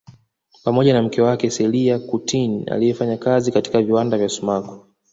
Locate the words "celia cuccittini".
1.49-2.63